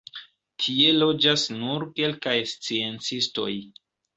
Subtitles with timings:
[0.63, 3.51] Tie loĝas nur kelkaj sciencistoj.